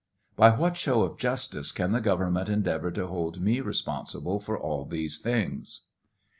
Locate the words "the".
1.91-2.01